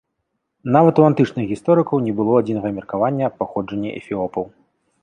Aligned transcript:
Нават 0.75 1.01
у 1.01 1.05
антычных 1.09 1.45
гісторыкаў 1.51 2.01
не 2.07 2.17
было 2.21 2.41
адзінага 2.41 2.75
меркавання 2.79 3.23
аб 3.31 3.39
паходжанні 3.45 3.97
эфіопаў. 4.03 4.43